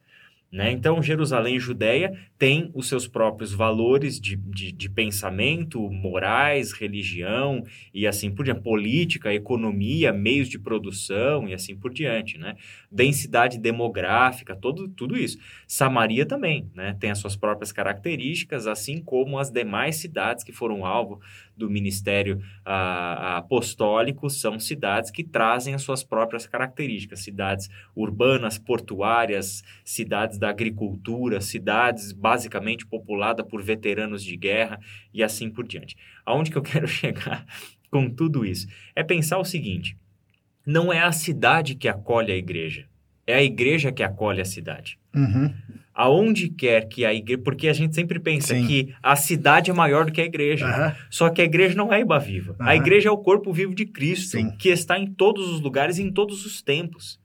Né? 0.51 0.71
Então, 0.73 1.03
Jerusalém 1.03 1.57
e 1.57 1.61
Judéia 1.61 2.19
têm 2.39 2.71
os 2.73 2.89
seus 2.89 3.07
próprios 3.07 3.53
valores 3.53 4.19
de, 4.19 4.35
de, 4.35 4.73
de, 4.73 4.89
pensamento, 4.89 5.79
morais, 5.91 6.73
religião 6.73 7.63
e 7.93 8.07
assim 8.07 8.31
por 8.31 8.47
diante, 8.47 8.63
política, 8.63 9.35
economia, 9.35 10.11
meios 10.11 10.49
de 10.49 10.59
produção 10.59 11.47
e 11.47 11.53
assim 11.53 11.77
por 11.77 11.93
diante. 11.93 12.39
Né? 12.39 12.57
Densidade 12.91 13.59
demográfica, 13.59 14.57
todo, 14.57 14.89
tudo 14.89 15.19
isso. 15.19 15.39
Samaria 15.67 16.25
também 16.25 16.71
né? 16.75 16.97
tem 16.99 17.11
as 17.11 17.19
suas 17.19 17.37
próprias 17.37 17.71
características, 17.71 18.67
assim 18.67 19.03
como 19.03 19.39
as 19.39 19.51
demais 19.51 19.97
cidades 19.97 20.43
que 20.43 20.53
foram 20.53 20.87
alvo 20.87 21.21
do 21.59 21.69
ministério 21.69 22.41
ah, 22.65 23.39
apostólico 23.39 24.31
são 24.31 24.61
cidades 24.61 25.11
que 25.11 25.25
trazem 25.25 25.75
as 25.75 25.83
suas 25.83 26.05
próprias 26.05 26.47
características, 26.47 27.21
cidades 27.21 27.69
urbanas, 27.97 28.57
portuárias, 28.57 29.65
cidades 29.85 30.38
da 30.39 30.51
agricultura, 30.51 31.41
cidades 31.41 32.13
basicamente 32.13 32.87
populadas 32.87 33.47
por 33.47 33.63
veteranos 33.63 34.23
de 34.23 34.37
guerra 34.37 34.79
e 35.13 35.23
assim 35.23 35.51
por 35.51 35.67
diante. 35.67 35.97
Aonde 36.25 36.51
que 36.51 36.57
eu 36.57 36.63
quero 36.63 36.87
chegar 36.87 37.45
com 37.91 38.09
tudo 38.09 38.45
isso? 38.45 38.67
É 38.95 39.03
pensar 39.03 39.39
o 39.39 39.45
seguinte: 39.45 39.97
não 40.65 40.93
é 40.93 41.01
a 41.01 41.13
cidade 41.13 41.75
que 41.75 41.89
acolhe 41.89 42.33
a 42.33 42.37
igreja, 42.37 42.87
é 43.27 43.35
a 43.35 43.43
igreja 43.43 43.93
que 43.93 44.03
acolhe 44.03 44.41
a 44.41 44.45
cidade. 44.45 44.99
Uhum 45.15 45.53
aonde 45.99 46.49
quer 46.49 46.87
que 46.87 47.05
a 47.05 47.13
igreja. 47.13 47.43
Porque 47.43 47.67
a 47.67 47.73
gente 47.73 47.93
sempre 47.97 48.21
pensa 48.21 48.55
Sim. 48.55 48.65
que 48.69 48.95
a 49.03 49.17
cidade 49.17 49.69
é 49.69 49.75
maior 49.75 50.07
do 50.07 50.13
que 50.13 50.21
a 50.21 50.25
igreja. 50.25 50.65
Uhum. 50.65 50.93
Só 51.11 51.29
que 51.29 51.43
a 51.43 51.45
igreja 51.45 51.75
não 51.75 51.93
é 51.93 52.01
Iba 52.01 52.21
Viva. 52.21 52.53
Uhum. 52.53 52.67
A 52.67 52.77
igreja 52.77 53.09
é 53.09 53.13
o 53.13 53.19
corpo 53.19 53.53
vivo 53.53 53.75
de 53.75 53.85
Cristo, 53.85 54.39
Sim. 54.39 54.53
que 54.53 54.69
está 54.69 54.97
em 54.97 55.09
todos 55.09 55.49
os 55.49 55.61
lugares 55.61 55.99
e 55.99 56.05
em 56.05 56.13
todos 56.13 56.47
os 56.47 56.63
tempos. 56.63 57.19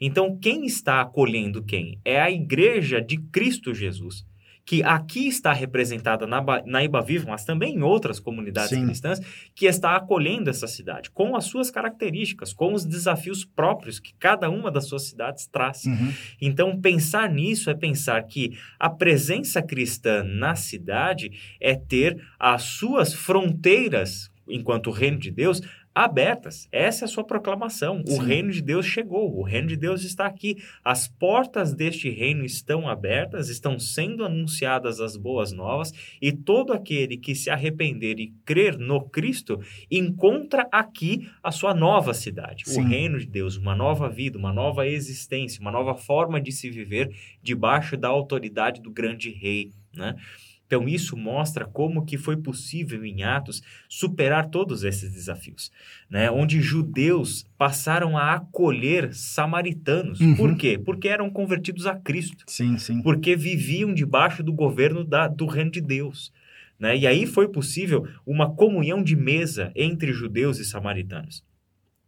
Então, 0.00 0.36
quem 0.36 0.64
está 0.64 1.00
acolhendo 1.00 1.62
quem? 1.62 1.98
É 2.04 2.20
a 2.20 2.30
igreja 2.30 3.00
de 3.00 3.18
Cristo 3.18 3.74
Jesus 3.74 4.24
que 4.70 4.84
aqui 4.84 5.26
está 5.26 5.52
representada 5.52 6.28
na, 6.28 6.40
na 6.64 6.84
Iba 6.84 7.02
Viva, 7.02 7.28
mas 7.28 7.44
também 7.44 7.74
em 7.74 7.82
outras 7.82 8.20
comunidades 8.20 8.70
Sim. 8.70 8.86
cristãs, 8.86 9.20
que 9.52 9.66
está 9.66 9.96
acolhendo 9.96 10.48
essa 10.48 10.68
cidade, 10.68 11.10
com 11.10 11.34
as 11.34 11.46
suas 11.46 11.72
características, 11.72 12.52
com 12.52 12.72
os 12.72 12.84
desafios 12.84 13.44
próprios 13.44 13.98
que 13.98 14.14
cada 14.14 14.48
uma 14.48 14.70
das 14.70 14.86
suas 14.86 15.08
cidades 15.08 15.48
traz. 15.48 15.86
Uhum. 15.86 16.12
Então, 16.40 16.80
pensar 16.80 17.28
nisso 17.28 17.68
é 17.68 17.74
pensar 17.74 18.22
que 18.22 18.56
a 18.78 18.88
presença 18.88 19.60
cristã 19.60 20.22
na 20.22 20.54
cidade 20.54 21.32
é 21.60 21.74
ter 21.74 22.22
as 22.38 22.62
suas 22.62 23.12
fronteiras 23.12 24.30
enquanto 24.48 24.90
reino 24.90 25.18
de 25.18 25.30
Deus 25.30 25.60
abertas. 26.04 26.68
Essa 26.72 27.04
é 27.04 27.06
a 27.06 27.08
sua 27.08 27.24
proclamação. 27.24 28.02
Sim. 28.06 28.14
O 28.14 28.18
reino 28.18 28.50
de 28.50 28.62
Deus 28.62 28.86
chegou, 28.86 29.36
o 29.38 29.42
reino 29.42 29.68
de 29.68 29.76
Deus 29.76 30.02
está 30.04 30.26
aqui. 30.26 30.56
As 30.84 31.08
portas 31.08 31.74
deste 31.74 32.08
reino 32.10 32.44
estão 32.44 32.88
abertas, 32.88 33.48
estão 33.48 33.78
sendo 33.78 34.24
anunciadas 34.24 35.00
as 35.00 35.16
boas 35.16 35.52
novas, 35.52 35.92
e 36.20 36.32
todo 36.32 36.72
aquele 36.72 37.16
que 37.16 37.34
se 37.34 37.50
arrepender 37.50 38.18
e 38.18 38.32
crer 38.44 38.78
no 38.78 39.08
Cristo 39.08 39.60
encontra 39.90 40.68
aqui 40.72 41.28
a 41.42 41.50
sua 41.50 41.74
nova 41.74 42.14
cidade, 42.14 42.64
Sim. 42.66 42.80
o 42.80 42.84
reino 42.84 43.18
de 43.18 43.26
Deus, 43.26 43.56
uma 43.56 43.76
nova 43.76 44.08
vida, 44.08 44.38
uma 44.38 44.52
nova 44.52 44.86
existência, 44.86 45.60
uma 45.60 45.70
nova 45.70 45.94
forma 45.94 46.40
de 46.40 46.52
se 46.52 46.70
viver 46.70 47.14
debaixo 47.42 47.96
da 47.96 48.08
autoridade 48.08 48.80
do 48.80 48.90
grande 48.90 49.30
rei, 49.30 49.70
né? 49.94 50.16
Então 50.70 50.88
isso 50.88 51.16
mostra 51.16 51.64
como 51.64 52.04
que 52.04 52.16
foi 52.16 52.36
possível 52.36 53.04
em 53.04 53.24
Atos 53.24 53.60
superar 53.88 54.50
todos 54.50 54.84
esses 54.84 55.12
desafios, 55.12 55.72
né? 56.08 56.30
Onde 56.30 56.60
judeus 56.60 57.44
passaram 57.58 58.16
a 58.16 58.34
acolher 58.34 59.12
samaritanos. 59.12 60.20
Uhum. 60.20 60.36
Por 60.36 60.56
quê? 60.56 60.78
Porque 60.78 61.08
eram 61.08 61.28
convertidos 61.28 61.86
a 61.88 61.96
Cristo. 61.96 62.44
Sim, 62.46 62.78
sim. 62.78 63.02
Porque 63.02 63.34
viviam 63.34 63.92
debaixo 63.92 64.44
do 64.44 64.52
governo 64.52 65.02
da, 65.02 65.26
do 65.26 65.44
reino 65.44 65.72
de 65.72 65.80
Deus. 65.80 66.32
Né? 66.78 66.96
E 66.98 67.04
aí 67.04 67.26
foi 67.26 67.48
possível 67.48 68.06
uma 68.24 68.54
comunhão 68.54 69.02
de 69.02 69.16
mesa 69.16 69.72
entre 69.74 70.12
judeus 70.12 70.60
e 70.60 70.64
samaritanos. 70.64 71.42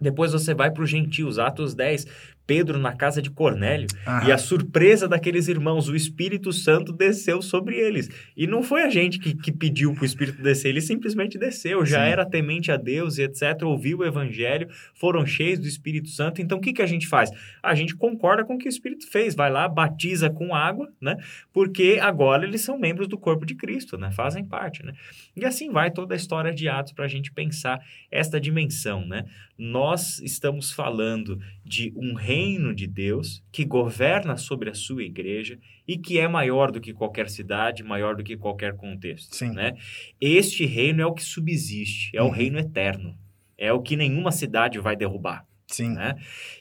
Depois 0.00 0.32
você 0.32 0.54
vai 0.54 0.70
para 0.70 0.82
os 0.82 0.90
gentios, 0.90 1.38
Atos 1.38 1.74
10, 1.74 2.06
Pedro 2.46 2.78
na 2.78 2.94
casa 2.94 3.22
de 3.22 3.30
Cornélio 3.30 3.86
Aham. 4.06 4.28
e 4.28 4.32
a 4.32 4.38
surpresa 4.38 5.08
daqueles 5.08 5.48
irmãos, 5.48 5.88
o 5.88 5.96
Espírito 5.96 6.52
Santo 6.52 6.92
desceu 6.92 7.40
sobre 7.40 7.76
eles. 7.76 8.08
E 8.36 8.46
não 8.46 8.62
foi 8.62 8.82
a 8.82 8.90
gente 8.90 9.18
que, 9.18 9.34
que 9.34 9.52
pediu 9.52 9.94
para 9.94 10.02
o 10.02 10.06
Espírito 10.06 10.42
descer, 10.42 10.68
ele 10.68 10.80
simplesmente 10.80 11.38
desceu, 11.38 11.84
já 11.84 12.04
Sim. 12.04 12.10
era 12.10 12.26
temente 12.26 12.70
a 12.70 12.76
Deus 12.76 13.18
e 13.18 13.22
etc., 13.22 13.62
ouviu 13.64 13.98
o 13.98 14.04
Evangelho, 14.04 14.68
foram 14.94 15.24
cheios 15.24 15.58
do 15.58 15.66
Espírito 15.66 16.08
Santo. 16.08 16.40
Então 16.40 16.58
o 16.58 16.60
que, 16.60 16.72
que 16.72 16.82
a 16.82 16.86
gente 16.86 17.06
faz? 17.06 17.30
A 17.62 17.74
gente 17.74 17.94
concorda 17.94 18.44
com 18.44 18.54
o 18.54 18.58
que 18.58 18.68
o 18.68 18.70
Espírito 18.70 19.08
fez, 19.10 19.34
vai 19.34 19.50
lá, 19.50 19.68
batiza 19.68 20.28
com 20.30 20.54
água, 20.54 20.90
né? 21.00 21.16
Porque 21.52 21.98
agora 22.00 22.44
eles 22.44 22.60
são 22.60 22.78
membros 22.78 23.08
do 23.08 23.18
corpo 23.18 23.46
de 23.46 23.54
Cristo, 23.54 23.96
né? 23.96 24.10
Fazem 24.10 24.44
parte, 24.44 24.84
né? 24.84 24.92
E 25.36 25.44
assim 25.44 25.70
vai 25.70 25.90
toda 25.90 26.14
a 26.14 26.16
história 26.16 26.52
de 26.52 26.68
Atos 26.68 26.92
para 26.92 27.04
a 27.04 27.08
gente 27.08 27.32
pensar 27.32 27.80
esta 28.10 28.40
dimensão, 28.40 29.06
né? 29.06 29.24
Nós 29.58 30.18
estamos 30.20 30.72
falando 30.72 31.38
de 31.64 31.92
um 31.96 32.14
reino 32.14 32.74
de 32.74 32.86
Deus 32.86 33.42
que 33.52 33.64
governa 33.64 34.36
sobre 34.36 34.70
a 34.70 34.74
sua 34.74 35.04
igreja 35.04 35.58
e 35.86 35.96
que 35.96 36.18
é 36.18 36.26
maior 36.26 36.72
do 36.72 36.80
que 36.80 36.92
qualquer 36.92 37.28
cidade, 37.28 37.82
maior 37.82 38.16
do 38.16 38.24
que 38.24 38.36
qualquer 38.36 38.76
contexto. 38.76 39.36
Sim. 39.36 39.50
Né? 39.50 39.76
Este 40.20 40.66
reino 40.66 41.00
é 41.00 41.06
o 41.06 41.14
que 41.14 41.22
subsiste, 41.22 42.16
é 42.16 42.22
uhum. 42.22 42.28
o 42.28 42.32
reino 42.32 42.58
eterno, 42.58 43.16
é 43.56 43.72
o 43.72 43.80
que 43.80 43.96
nenhuma 43.96 44.32
cidade 44.32 44.78
vai 44.78 44.96
derrubar. 44.96 45.46
Sim. 45.72 45.94
Né? 45.94 46.14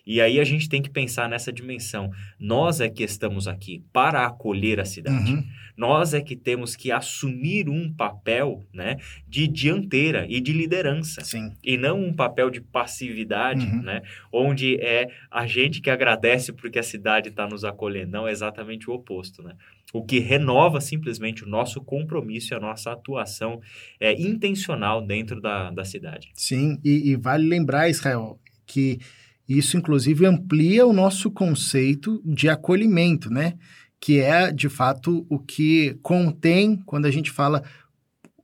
E 0.06 0.20
aí 0.20 0.40
a 0.40 0.44
gente 0.44 0.68
tem 0.68 0.82
que 0.82 0.90
pensar 0.90 1.30
nessa 1.30 1.52
dimensão. 1.52 2.12
Nós 2.40 2.82
é 2.82 2.90
que 2.90 3.04
estamos 3.04 3.48
aqui 3.48 3.84
para 3.94 4.26
acolher 4.26 4.80
a 4.80 4.86
cidade. 4.86 5.34
Uhum. 5.34 5.44
Nós 5.78 6.14
é 6.14 6.22
que 6.22 6.36
temos 6.36 6.76
que 6.76 6.92
assumir 6.92 7.70
um 7.70 7.92
papel 7.92 8.64
né, 8.74 8.98
de 9.28 9.48
dianteira 9.48 10.26
e 10.30 10.40
de 10.40 10.54
liderança. 10.54 11.22
Sim. 11.24 11.54
E 11.64 11.78
não 11.78 12.00
um 12.00 12.14
papel 12.14 12.50
de 12.50 12.62
passividade, 12.62 13.66
uhum. 13.66 13.82
né, 13.82 14.02
onde 14.32 14.76
é 14.80 15.08
a 15.30 15.46
gente 15.46 15.82
que 15.82 15.90
agradece 15.90 16.52
porque 16.54 16.80
a 16.80 16.84
cidade 16.84 17.30
está 17.30 17.48
nos 17.48 17.64
acolhendo. 17.64 18.12
Não, 18.12 18.28
é 18.28 18.32
exatamente 18.32 18.90
o 18.90 18.94
oposto. 18.94 19.42
Né? 19.42 19.56
O 19.94 20.04
que 20.04 20.20
renova 20.20 20.80
simplesmente 20.80 21.44
o 21.44 21.48
nosso 21.48 21.82
compromisso 21.82 22.54
e 22.54 22.56
a 22.56 22.60
nossa 22.60 22.92
atuação 22.92 23.62
é, 24.00 24.14
intencional 24.14 25.02
dentro 25.02 25.42
da, 25.42 25.72
da 25.72 25.84
cidade. 25.84 26.30
Sim, 26.34 26.80
e, 26.84 27.12
e 27.12 27.16
vale 27.16 27.48
lembrar, 27.48 27.90
Israel, 27.90 28.40
que 28.72 29.00
isso, 29.50 29.76
inclusive, 29.76 30.26
amplia 30.26 30.86
o 30.86 30.94
nosso 30.94 31.30
conceito 31.30 32.22
de 32.26 32.48
acolhimento, 32.48 33.30
né? 33.30 33.56
Que 34.00 34.20
é, 34.20 34.50
de 34.50 34.70
fato, 34.70 35.26
o 35.30 35.38
que 35.38 35.98
contém 36.02 36.78
quando 36.86 37.06
a 37.06 37.12
gente 37.12 37.30
fala 37.30 37.62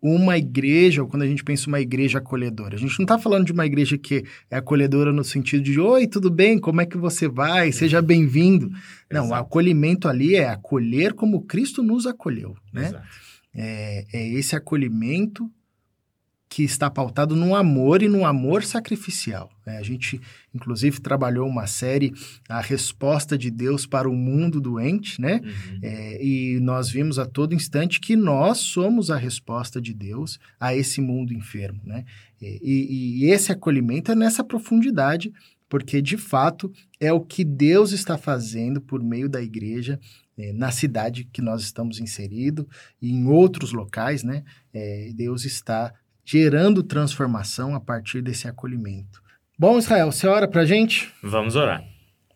uma 0.02 0.38
igreja, 0.38 1.02
ou 1.02 1.08
quando 1.08 1.24
a 1.24 1.28
gente 1.28 1.46
pensa 1.46 1.68
uma 1.68 1.80
igreja 1.80 2.18
acolhedora. 2.20 2.76
A 2.76 2.80
gente 2.80 3.00
não 3.00 3.06
está 3.06 3.18
falando 3.18 3.46
de 3.46 3.54
uma 3.54 3.66
igreja 3.66 3.98
que 3.98 4.26
é 4.52 4.58
acolhedora 4.58 5.14
no 5.14 5.24
sentido 5.24 5.64
de 5.64 5.80
oi, 5.80 6.08
tudo 6.08 6.30
bem, 6.30 6.60
como 6.60 6.82
é 6.82 6.86
que 6.86 6.98
você 6.98 7.28
vai? 7.28 7.72
Seja 7.72 8.02
bem-vindo. 8.02 8.70
Não, 9.10 9.30
o 9.30 9.34
acolhimento 9.34 10.10
ali 10.10 10.36
é 10.36 10.50
acolher 10.50 11.14
como 11.14 11.46
Cristo 11.46 11.82
nos 11.82 12.06
acolheu, 12.06 12.54
né? 12.74 13.02
É, 13.56 14.06
é 14.14 14.28
esse 14.34 14.56
acolhimento 14.56 15.50
que 16.50 16.64
está 16.64 16.90
pautado 16.90 17.36
no 17.36 17.54
amor 17.54 18.02
e 18.02 18.08
no 18.08 18.26
amor 18.26 18.64
sacrificial. 18.64 19.50
Né? 19.66 19.78
A 19.78 19.84
gente, 19.84 20.20
inclusive, 20.54 21.02
trabalhou 21.02 21.48
uma 21.48 21.68
série, 21.68 22.14
A 22.48 22.62
Resposta 22.62 23.38
de 23.38 23.52
Deus 23.52 23.86
para 23.86 24.10
o 24.10 24.16
Mundo 24.16 24.62
Doente, 24.62 25.20
né? 25.20 25.42
Uhum. 25.44 25.80
É, 25.84 26.24
e 26.24 26.60
nós 26.62 26.90
vimos 26.90 27.20
a 27.20 27.26
todo 27.26 27.54
instante 27.54 28.00
que 28.00 28.16
nós 28.16 28.60
somos 28.60 29.12
a 29.12 29.18
resposta 29.18 29.82
de 29.82 29.94
Deus 29.94 30.40
a 30.60 30.74
esse 30.74 31.02
mundo 31.02 31.34
enfermo, 31.34 31.82
né? 31.84 32.06
E, 32.42 32.60
e, 32.62 33.26
e 33.26 33.32
esse 33.32 33.52
acolhimento 33.52 34.12
é 34.12 34.16
nessa 34.16 34.44
profundidade, 34.44 35.34
porque, 35.68 36.02
de 36.02 36.16
fato, 36.16 36.72
é 37.00 37.12
o 37.12 37.20
que 37.20 37.44
Deus 37.44 37.92
está 37.92 38.18
fazendo 38.18 38.80
por 38.80 39.04
meio 39.04 39.28
da 39.28 39.42
igreja 39.42 40.00
é, 40.38 40.54
na 40.54 40.72
cidade 40.72 41.26
que 41.26 41.42
nós 41.42 41.62
estamos 41.62 42.00
inseridos 42.00 42.66
e 43.02 43.12
em 43.12 43.28
outros 43.28 43.74
locais, 43.74 44.24
né? 44.24 44.44
É, 44.74 45.12
Deus 45.14 45.44
está 45.44 45.94
gerando 46.30 46.84
transformação 46.84 47.74
a 47.74 47.80
partir 47.80 48.22
desse 48.22 48.50
acolhimento. 48.50 49.24
Bom, 49.58 49.78
Israel, 49.78 50.12
você 50.12 50.28
ora 50.28 50.46
para 50.46 50.66
gente? 50.66 51.10
Vamos 51.24 51.56
orar. 51.56 51.82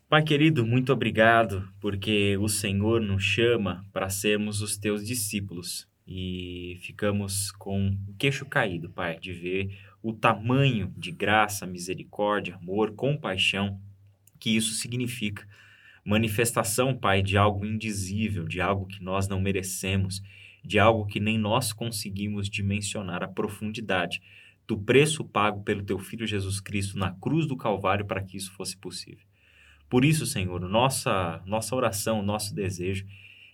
Pai 0.08 0.22
querido, 0.22 0.64
muito 0.64 0.90
obrigado 0.90 1.68
porque 1.78 2.38
o 2.38 2.48
Senhor 2.48 3.02
nos 3.02 3.22
chama 3.22 3.84
para 3.92 4.08
sermos 4.08 4.62
os 4.62 4.78
teus 4.78 5.06
discípulos 5.06 5.86
e 6.06 6.78
ficamos 6.80 7.52
com 7.52 7.90
o 8.08 8.14
queixo 8.14 8.46
caído, 8.46 8.88
Pai, 8.88 9.18
de 9.20 9.34
ver 9.34 9.78
o 10.02 10.14
tamanho 10.14 10.90
de 10.96 11.12
graça, 11.12 11.66
misericórdia, 11.66 12.54
amor, 12.54 12.92
compaixão 12.94 13.78
que 14.40 14.56
isso 14.56 14.72
significa. 14.72 15.46
Manifestação, 16.02 16.96
Pai, 16.96 17.22
de 17.22 17.36
algo 17.36 17.66
indizível, 17.66 18.48
de 18.48 18.58
algo 18.58 18.86
que 18.86 19.04
nós 19.04 19.28
não 19.28 19.38
merecemos 19.38 20.22
de 20.64 20.78
algo 20.78 21.06
que 21.06 21.20
nem 21.20 21.38
nós 21.38 21.72
conseguimos 21.72 22.48
dimensionar 22.48 23.22
a 23.22 23.28
profundidade 23.28 24.20
do 24.66 24.78
preço 24.78 25.24
pago 25.24 25.62
pelo 25.62 25.82
teu 25.82 25.98
filho 25.98 26.26
Jesus 26.26 26.60
Cristo 26.60 26.96
na 26.98 27.10
cruz 27.12 27.46
do 27.46 27.56
Calvário 27.56 28.06
para 28.06 28.22
que 28.22 28.36
isso 28.36 28.52
fosse 28.52 28.76
possível. 28.76 29.24
Por 29.88 30.04
isso, 30.04 30.24
Senhor, 30.24 30.60
nossa, 30.60 31.42
nossa 31.44 31.76
oração, 31.76 32.22
nosso 32.22 32.54
desejo 32.54 33.04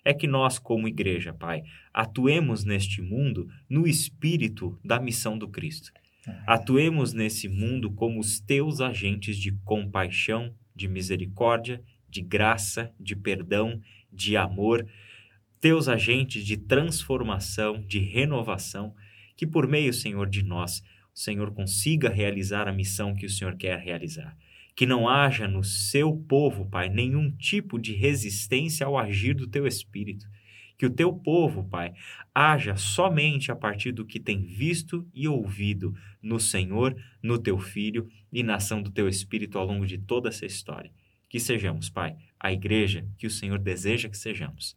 é 0.04 0.14
que 0.14 0.26
nós, 0.26 0.58
como 0.58 0.88
igreja, 0.88 1.32
Pai, 1.32 1.62
atuemos 1.92 2.64
neste 2.64 3.02
mundo 3.02 3.48
no 3.68 3.86
espírito 3.86 4.78
da 4.84 5.00
missão 5.00 5.36
do 5.36 5.48
Cristo. 5.48 5.90
Atuemos 6.46 7.12
nesse 7.12 7.48
mundo 7.48 7.90
como 7.90 8.20
os 8.20 8.38
teus 8.38 8.80
agentes 8.80 9.36
de 9.36 9.52
compaixão, 9.64 10.54
de 10.74 10.86
misericórdia, 10.86 11.82
de 12.08 12.22
graça, 12.22 12.92
de 12.98 13.16
perdão, 13.16 13.80
de 14.12 14.36
amor, 14.36 14.86
teus 15.60 15.88
agentes 15.88 16.44
de 16.44 16.56
transformação, 16.56 17.80
de 17.80 17.98
renovação, 17.98 18.94
que 19.36 19.46
por 19.46 19.66
meio, 19.66 19.92
Senhor, 19.92 20.28
de 20.28 20.42
nós, 20.42 20.82
o 21.14 21.18
Senhor 21.18 21.52
consiga 21.52 22.08
realizar 22.08 22.68
a 22.68 22.72
missão 22.72 23.14
que 23.14 23.26
o 23.26 23.30
Senhor 23.30 23.56
quer 23.56 23.78
realizar. 23.78 24.36
Que 24.74 24.86
não 24.86 25.08
haja 25.08 25.48
no 25.48 25.64
seu 25.64 26.16
povo, 26.16 26.64
Pai, 26.64 26.88
nenhum 26.88 27.30
tipo 27.30 27.78
de 27.78 27.92
resistência 27.92 28.86
ao 28.86 28.96
agir 28.96 29.34
do 29.34 29.48
teu 29.48 29.66
Espírito. 29.66 30.26
Que 30.76 30.86
o 30.86 30.90
teu 30.90 31.12
povo, 31.12 31.64
Pai, 31.64 31.92
haja 32.32 32.76
somente 32.76 33.50
a 33.50 33.56
partir 33.56 33.90
do 33.90 34.06
que 34.06 34.20
tem 34.20 34.44
visto 34.44 35.04
e 35.12 35.26
ouvido 35.26 35.92
no 36.22 36.38
Senhor, 36.38 36.96
no 37.20 37.36
teu 37.36 37.58
Filho 37.58 38.08
e 38.32 38.44
na 38.44 38.54
ação 38.54 38.80
do 38.80 38.90
teu 38.90 39.08
Espírito 39.08 39.58
ao 39.58 39.66
longo 39.66 39.84
de 39.84 39.98
toda 39.98 40.28
essa 40.28 40.46
história. 40.46 40.92
Que 41.28 41.40
sejamos, 41.40 41.90
Pai, 41.90 42.16
a 42.38 42.52
igreja 42.52 43.04
que 43.18 43.26
o 43.26 43.30
Senhor 43.30 43.58
deseja 43.58 44.08
que 44.08 44.16
sejamos. 44.16 44.76